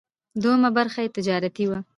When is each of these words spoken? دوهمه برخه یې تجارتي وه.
دوهمه 0.41 0.69
برخه 0.77 0.99
یې 1.03 1.13
تجارتي 1.17 1.65
وه. 1.67 1.79